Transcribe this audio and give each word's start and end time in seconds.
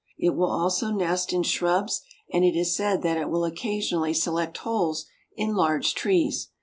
It 0.17 0.31
will 0.33 0.49
also 0.49 0.89
nest 0.89 1.31
in 1.31 1.43
shrubs 1.43 2.01
and 2.33 2.43
it 2.43 2.55
is 2.57 2.75
said 2.75 3.03
that 3.03 3.17
it 3.17 3.29
will 3.29 3.45
occasionally 3.45 4.15
select 4.15 4.57
holes 4.57 5.05
in 5.35 5.53
large 5.55 5.93
trees. 5.93 6.47